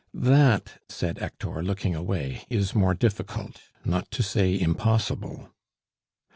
"That," 0.15 0.81
said 0.89 1.19
Hector, 1.19 1.61
looking 1.61 1.93
away, 1.93 2.43
"is 2.49 2.73
more 2.73 2.95
difficult, 2.95 3.61
not 3.85 4.09
to 4.13 4.23
say 4.23 4.59
impossible." 4.59 5.53